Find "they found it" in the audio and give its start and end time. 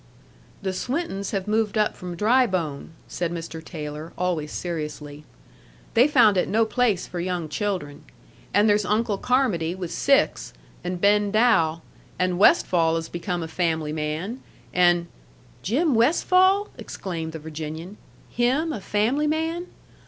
5.93-6.47